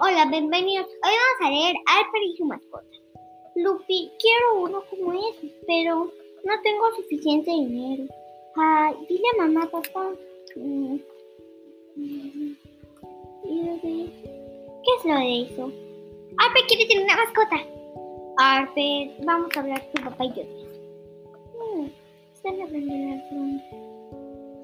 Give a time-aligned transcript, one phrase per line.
[0.00, 0.86] Hola, bienvenidos.
[0.86, 2.84] Hoy vamos a leer Alper y su mascota.
[3.56, 6.12] Lupi, quiero uno como ese, pero
[6.44, 8.04] no tengo suficiente dinero.
[8.54, 10.12] Ay, dile a mamá, papá.
[10.54, 10.98] Mm,
[14.84, 15.72] ¿Qué es lo de eso?
[16.36, 17.56] Alper quiere tener una mascota.
[18.36, 20.42] Alper, vamos a hablar con papá y yo.
[21.58, 21.88] Mm,
[22.34, 22.54] están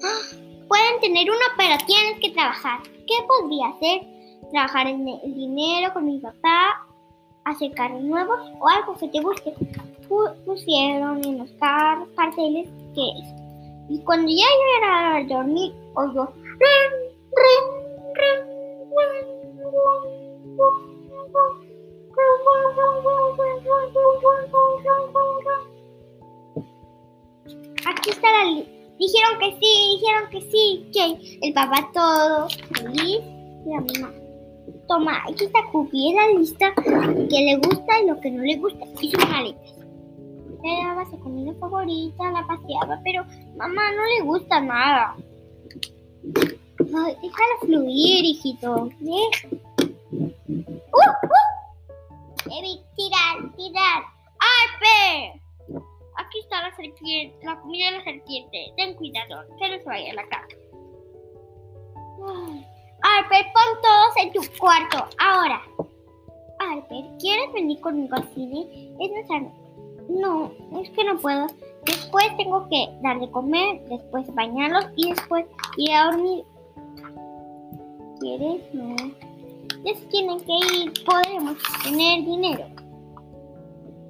[0.01, 0.21] ¡Ah!
[0.69, 2.79] Pueden tener uno, pero tienes que trabajar.
[3.05, 4.14] ¿Qué podría hacer?
[4.51, 6.85] Trabajar en el dinero con mi papá,
[7.45, 9.53] hacer carros nuevos o algo que te guste.
[10.45, 13.45] Pusieron en los carros carteles que es.
[13.89, 14.45] Y cuando ya
[14.79, 16.29] era a dormir, oyó.
[27.87, 28.63] Aquí está la
[28.97, 33.19] Dijeron que sí, dijeron que sí, el papá todo feliz
[33.65, 34.24] y la mamá.
[34.87, 38.85] Toma, aquí está Cookie, la lista que le gusta y lo que no le gusta
[39.01, 39.73] y sus maletas.
[40.63, 43.25] Le daba su comida favorita, la paseaba, pero
[43.57, 45.15] mamá no le gusta nada.
[46.79, 48.89] Ay, déjala fluir, hijito.
[49.01, 49.29] ¡Uh!
[50.11, 51.09] ¡Uh!
[52.45, 54.03] Debe tirar, tirar.
[54.39, 55.41] ¡Arpe!
[56.17, 58.73] Aquí está la serpiente, la comida de la serpiente.
[58.77, 60.47] Ten cuidado, que no se vaya a la cara.
[63.29, 63.37] Ay.
[63.37, 64.97] Alper, pon todos en tu cuarto.
[65.17, 65.61] Ahora.
[66.59, 68.93] Alper, ¿quieres venir conmigo al cine?
[68.99, 69.51] Es nuestra...
[70.09, 71.47] No, es que no puedo.
[71.85, 75.45] Después tengo que dar de comer, después bañarlos y después
[75.77, 76.45] ir a dormir.
[78.19, 78.73] ¿Quieres?
[78.73, 78.95] No.
[79.83, 80.93] Ya se tienen que ir.
[81.05, 82.65] Podemos tener dinero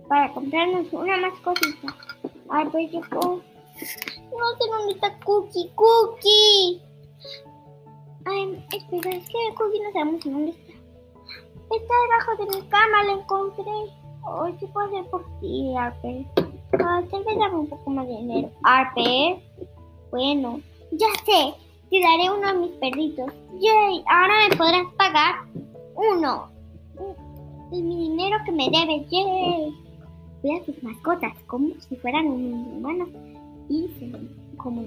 [0.07, 1.95] para comprarnos una mascotita.
[2.49, 3.41] Alper, yo puedo...
[4.31, 5.71] No sé dónde está Cookie.
[5.75, 6.84] Cookie.
[8.25, 10.73] Ay, espera, es que Cookie no sabemos dónde está.
[11.71, 13.71] Está debajo de mi cama, la encontré.
[14.27, 16.25] Hoy sí puedo hacer por ti, Arpe.
[16.83, 18.49] Ah, tal vez dame un poco más de dinero.
[18.63, 19.43] Arpe.
[20.09, 20.59] Bueno,
[20.91, 21.53] ya sé.
[21.89, 23.31] Te daré uno a mis perritos.
[23.59, 25.35] Yay, ahora me podrás pagar
[25.95, 26.49] uno.
[27.71, 29.07] Y mi dinero que me debes.
[29.09, 29.73] Yay.
[30.41, 33.07] Cuida tus mascotas como si fueran un humano.
[33.69, 34.11] Y se
[34.57, 34.81] como